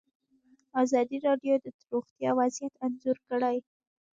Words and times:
ازادي 0.81 1.17
راډیو 1.27 1.53
د 1.63 1.65
روغتیا 1.91 2.29
وضعیت 2.39 2.73
انځور 2.85 3.17
کړی. 3.27 3.57